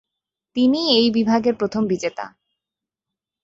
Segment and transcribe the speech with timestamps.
[0.55, 2.25] তিনিই এই বিভাগের প্রথম বিজেতা।